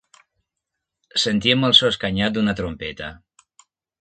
[1.23, 3.13] Sentíem el so escanyat d'una trompeta.